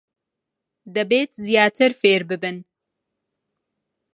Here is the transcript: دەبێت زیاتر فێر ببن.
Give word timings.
دەبێت 0.95 1.31
زیاتر 1.45 1.91
فێر 2.01 2.21
ببن. 2.29 2.57